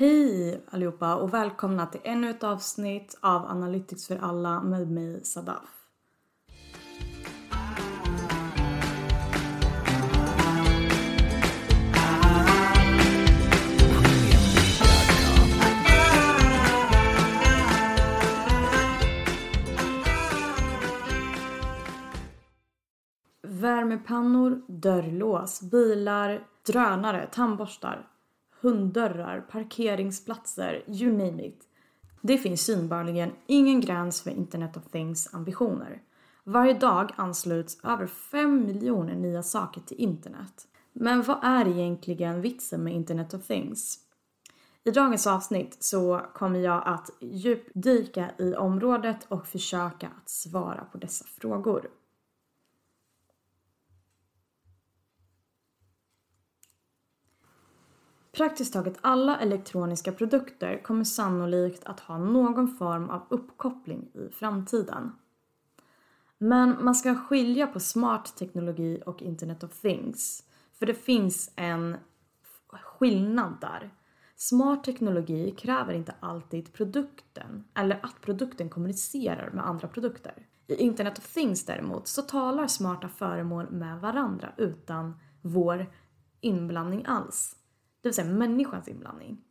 [0.00, 5.62] Hej allihopa och välkomna till ännu ett avsnitt av Analytics för alla med mig Sadaf.
[23.42, 28.06] Värmepannor, dörrlås, bilar, drönare, tandborstar,
[28.60, 31.60] hunddörrar, parkeringsplatser, you name it.
[32.20, 36.02] Det finns synbarligen ingen gräns för Internet of Things ambitioner.
[36.44, 40.66] Varje dag ansluts över 5 miljoner nya saker till internet.
[40.92, 43.98] Men vad är egentligen vitsen med Internet of Things?
[44.84, 50.98] I dagens avsnitt så kommer jag att djupdyka i området och försöka att svara på
[50.98, 51.88] dessa frågor.
[58.38, 65.12] Praktiskt taget alla elektroniska produkter kommer sannolikt att ha någon form av uppkoppling i framtiden.
[66.38, 70.42] Men man ska skilja på smart teknologi och Internet of Things.
[70.78, 71.96] För det finns en
[72.70, 73.90] skillnad där.
[74.36, 80.46] Smart teknologi kräver inte alltid produkten, eller att produkten kommunicerar med andra produkter.
[80.66, 85.86] I Internet of Things däremot så talar smarta föremål med varandra utan vår
[86.40, 87.57] inblandning alls
[88.08, 89.44] det vill säga människans inblandning.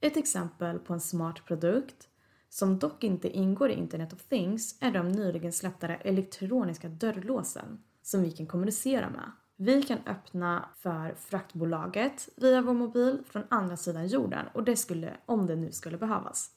[0.00, 2.08] Ett exempel på en smart produkt
[2.48, 8.22] som dock inte ingår i Internet of Things är de nyligen släppta elektroniska dörrlåsen som
[8.22, 9.32] vi kan kommunicera med.
[9.56, 15.16] Vi kan öppna för fraktbolaget via vår mobil från andra sidan jorden och det skulle,
[15.26, 16.50] om det nu skulle behövas.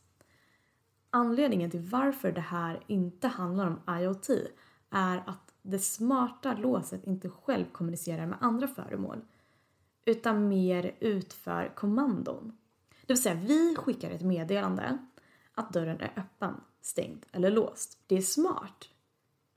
[1.10, 4.30] Anledningen till varför det här inte handlar om IoT
[4.90, 9.22] är att det smarta låset inte själv kommunicerar med andra föremål
[10.06, 12.58] utan mer utför kommandon.
[13.02, 14.98] Det vill säga, vi skickar ett meddelande
[15.54, 17.98] att dörren är öppen, stängd eller låst.
[18.08, 18.90] Det är smart,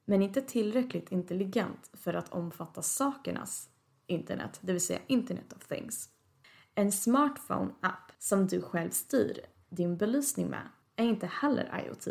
[0.04, 3.68] men inte tillräckligt intelligent för att omfatta sakernas
[4.06, 6.08] internet, det vill säga Internet of Things.
[6.74, 12.08] En smartphone-app som du själv styr din belysning med är inte heller IoT.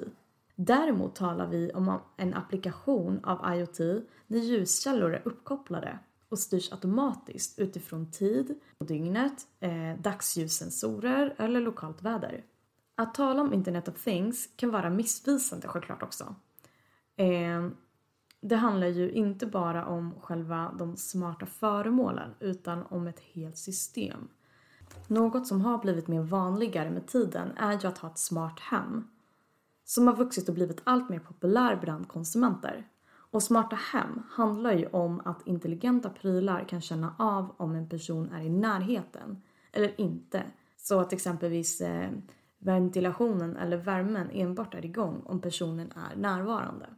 [0.55, 3.79] Däremot talar vi om en applikation av IoT
[4.27, 5.99] när ljuskällor är uppkopplade
[6.35, 12.43] och styrs automatiskt utifrån tid på dygnet, eh, dagsljussensorer eller lokalt väder.
[12.95, 16.35] Att tala om Internet of Things kan vara missvisande självklart också.
[17.15, 17.69] Eh,
[18.41, 24.27] det handlar ju inte bara om själva de smarta föremålen utan om ett helt system.
[25.07, 29.07] Något som har blivit mer vanligare med tiden är ju att ha ett smart hem
[29.85, 32.87] som har vuxit och blivit allt mer populär bland konsumenter.
[33.35, 38.29] Och smarta hem handlar ju om att intelligenta prylar kan känna av om en person
[38.31, 39.41] är i närheten
[39.71, 40.43] eller inte.
[40.77, 42.09] Så att exempelvis eh,
[42.59, 46.89] ventilationen eller värmen enbart är igång om personen är närvarande.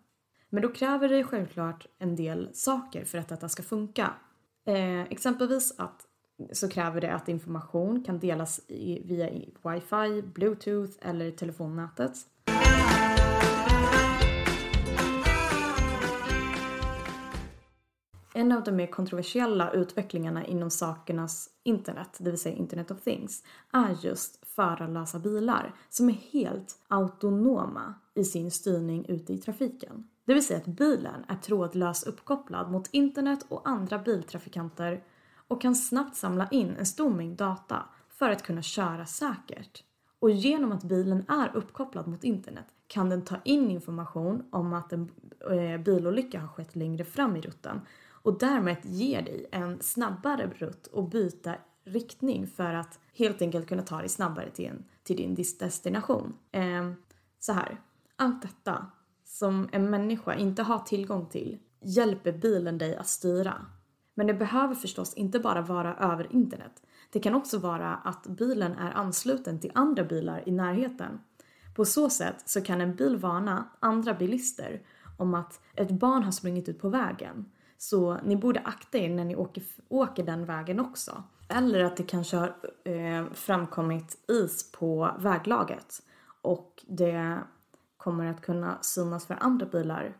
[0.49, 4.13] Men då kräver det självklart en del saker för att detta ska funka.
[4.65, 6.07] Eh, exempelvis att
[6.51, 9.29] så kräver det att information kan delas i, via
[9.63, 12.17] wifi, bluetooth eller telefonnätet.
[18.37, 23.43] En av de mer kontroversiella utvecklingarna inom sakernas internet, det vill säga Internet of Things,
[23.71, 30.07] är just förarlösa bilar som är helt autonoma i sin styrning ute i trafiken.
[30.25, 35.03] Det vill säga att bilen är trådlöst uppkopplad mot internet och andra biltrafikanter
[35.47, 39.83] och kan snabbt samla in en stor mängd data för att kunna köra säkert.
[40.19, 44.93] Och genom att bilen är uppkopplad mot internet kan den ta in information om att
[44.93, 45.11] en
[45.51, 47.81] eh, bilolycka har skett längre fram i rutten
[48.27, 51.55] och därmed ger dig en snabbare rutt och byta
[51.85, 56.33] riktning för att helt enkelt kunna ta dig snabbare till, en, till din destination.
[56.51, 56.91] Eh,
[57.39, 57.81] så här,
[58.15, 58.85] allt detta
[59.25, 63.65] som en människa inte har tillgång till hjälper bilen dig att styra.
[64.13, 66.81] Men det behöver förstås inte bara vara över internet.
[67.11, 71.19] Det kan också vara att bilen är ansluten till andra bilar i närheten.
[71.75, 74.81] På så sätt så kan en bil varna andra bilister
[75.17, 77.45] om att ett barn har sprungit ut på vägen
[77.77, 81.23] så ni borde akta er när ni åker, åker den vägen också.
[81.49, 86.03] Eller att det kanske har eh, framkommit is på väglaget
[86.41, 87.39] och det
[87.97, 90.15] kommer att kunna synas för andra bilar.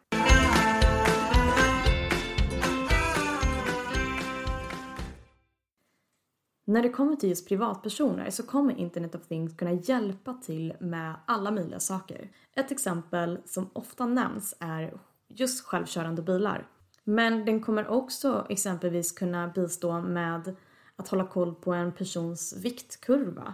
[6.69, 11.15] När det kommer till just privatpersoner så kommer Internet of Things kunna hjälpa till med
[11.25, 12.29] alla möjliga saker.
[12.55, 14.93] Ett exempel som ofta nämns är
[15.27, 16.67] just självkörande bilar.
[17.09, 20.55] Men den kommer också exempelvis kunna bistå med
[20.95, 23.53] att hålla koll på en persons viktkurva.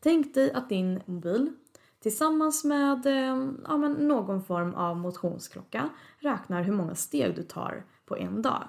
[0.00, 1.52] Tänk dig att din mobil
[2.00, 5.88] tillsammans med eh, ja, men någon form av motionsklocka
[6.18, 8.68] räknar hur många steg du tar på en dag.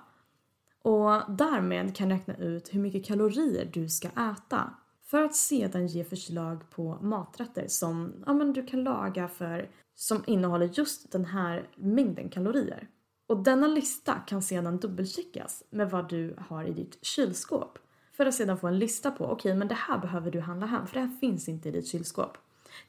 [0.81, 4.73] Och därmed kan räkna ut hur mycket kalorier du ska äta.
[5.05, 10.23] För att sedan ge förslag på maträtter som ja, men du kan laga för som
[10.27, 12.87] innehåller just den här mängden kalorier.
[13.31, 17.79] Och denna lista kan sedan dubbelcheckas med vad du har i ditt kylskåp.
[18.13, 20.65] För att sedan få en lista på, okej okay, men det här behöver du handla
[20.65, 22.37] hem för det här finns inte i ditt kylskåp.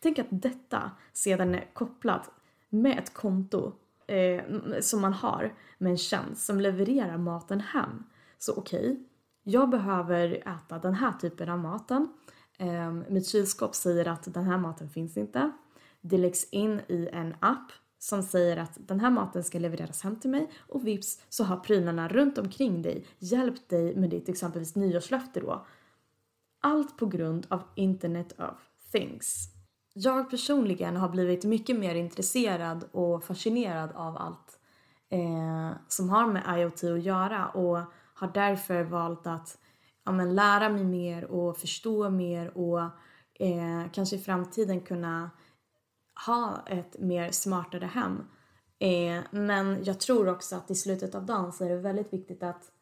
[0.01, 2.31] Tänk att detta sedan är kopplat
[2.69, 3.73] med ett konto
[4.07, 4.45] eh,
[4.81, 8.05] som man har med en tjänst som levererar maten hem.
[8.39, 8.97] Så okej, okay,
[9.43, 12.09] jag behöver äta den här typen av maten.
[12.59, 15.53] Eh, mitt kylskåp säger att den här maten finns inte.
[16.01, 17.73] Det läggs in i en app
[18.03, 21.57] som säger att den här maten ska levereras hem till mig och vips så har
[21.57, 25.67] prylarna runt omkring dig hjälpt dig med ditt exempelvis nyårslöfte då.
[26.61, 29.49] Allt på grund av Internet of Things.
[29.95, 34.59] Jag personligen har blivit mycket mer intresserad och fascinerad av allt
[35.11, 37.79] eh, som har med IoT att göra och
[38.15, 39.59] har därför valt att
[40.05, 42.81] ja, men, lära mig mer och förstå mer och
[43.35, 45.31] eh, kanske i framtiden kunna
[46.27, 48.25] ha ett mer smartare hem.
[48.79, 52.43] Eh, men jag tror också att i slutet av dagen så är det väldigt viktigt
[52.43, 52.73] att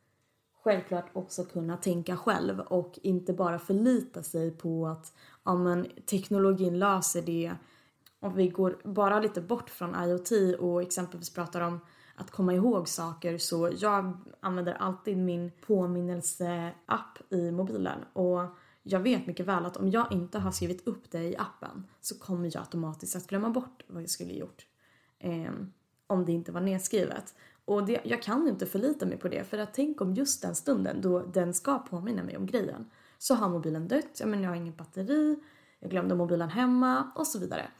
[0.62, 5.12] självklart också kunna tänka själv och inte bara förlita sig på att
[5.44, 7.52] ja, men, teknologin löser det.
[8.20, 11.80] Om vi går bara lite bort från IoT och exempelvis pratar om
[12.16, 18.40] att komma ihåg saker så jag använder alltid min påminnelseapp i mobilen och
[18.82, 22.18] jag vet mycket väl att om jag inte har skrivit upp det i appen så
[22.18, 24.66] kommer jag automatiskt att glömma bort vad jag skulle gjort.
[25.18, 25.52] Eh,
[26.06, 27.34] om det inte var nedskrivet.
[27.64, 30.54] Och det, jag kan inte förlita mig på det för att tänk om just den
[30.54, 34.50] stunden då den ska påminna mig om grejen så har mobilen dött, jag, menar, jag
[34.50, 35.38] har ingen batteri,
[35.80, 37.70] jag glömde mobilen hemma och så vidare.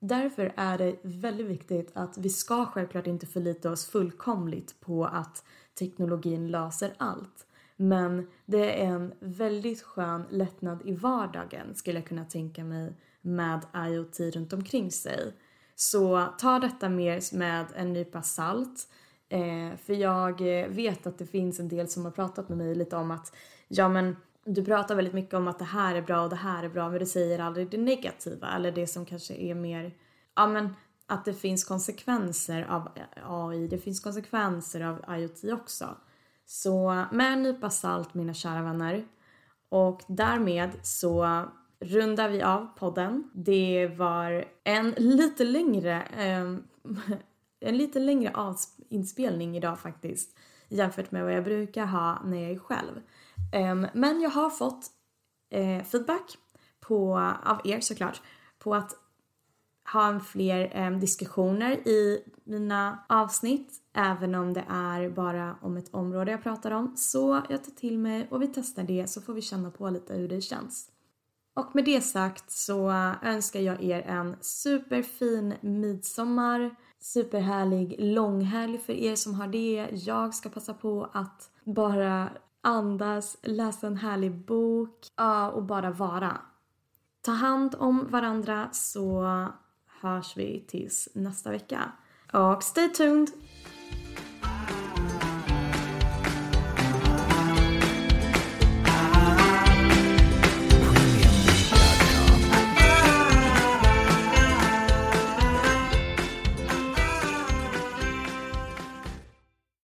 [0.00, 5.44] Därför är det väldigt viktigt att vi ska självklart inte förlita oss fullkomligt på att
[5.78, 7.46] teknologin löser allt.
[7.76, 13.60] Men det är en väldigt skön lättnad i vardagen skulle jag kunna tänka mig med
[13.74, 15.32] IoT runt omkring sig.
[15.74, 18.88] Så ta detta mer med en nypa salt.
[19.28, 22.96] Eh, för jag vet att det finns en del som har pratat med mig lite
[22.96, 23.36] om att
[23.68, 26.62] ja men du pratar väldigt mycket om att det här är bra och det här
[26.62, 29.94] är bra men du säger aldrig det negativa eller det som kanske är mer,
[30.36, 30.74] ja men
[31.06, 32.88] att det finns konsekvenser av
[33.22, 35.96] AI, det finns konsekvenser av IoT också.
[36.46, 39.04] Så med en nypa salt mina kära vänner.
[39.68, 41.44] Och därmed så
[41.80, 43.30] rundar vi av podden.
[43.34, 46.54] Det var en lite längre, eh,
[47.60, 48.54] en lite längre
[48.88, 50.38] inspelning idag faktiskt
[50.68, 53.00] jämfört med vad jag brukar ha när jag är själv.
[53.52, 54.86] Um, men jag har fått
[55.50, 56.38] eh, feedback
[56.80, 58.22] på, av er såklart
[58.58, 58.94] på att
[59.92, 66.30] ha fler eh, diskussioner i mina avsnitt även om det är bara om ett område
[66.30, 66.92] jag pratar om.
[66.96, 70.14] Så jag tar till mig och vi testar det så får vi känna på lite
[70.14, 70.90] hur det känns.
[71.56, 72.90] Och med det sagt så
[73.22, 79.88] önskar jag er en superfin midsommar, superhärlig långhelg för er som har det.
[79.92, 86.38] Jag ska passa på att bara andas, läsa en härlig bok ja, och bara vara.
[87.22, 89.24] Ta hand om varandra så
[90.04, 91.92] hörs vi tills nästa vecka.
[92.32, 93.30] Och stay tuned!